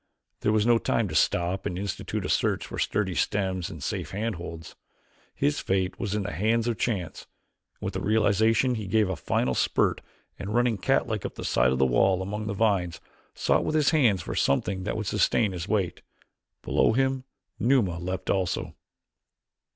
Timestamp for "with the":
7.85-8.01